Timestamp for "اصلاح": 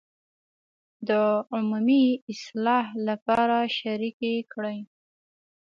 2.31-2.85